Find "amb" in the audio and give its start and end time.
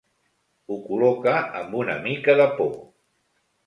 1.61-1.79